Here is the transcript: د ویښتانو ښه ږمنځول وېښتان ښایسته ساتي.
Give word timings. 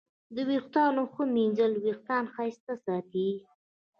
د 0.35 0.37
ویښتانو 0.49 1.03
ښه 1.13 1.23
ږمنځول 1.31 1.73
وېښتان 1.83 2.23
ښایسته 2.33 2.73
ساتي. 2.85 3.29